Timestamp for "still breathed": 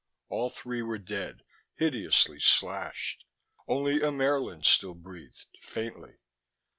4.65-5.45